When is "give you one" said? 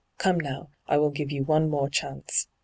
1.11-1.69